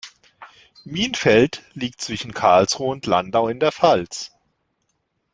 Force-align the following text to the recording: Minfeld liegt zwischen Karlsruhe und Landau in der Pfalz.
Minfeld 0.83 1.61
liegt 1.73 2.01
zwischen 2.01 2.33
Karlsruhe 2.33 2.89
und 2.91 3.05
Landau 3.05 3.47
in 3.49 3.59
der 3.59 3.71
Pfalz. 3.71 4.31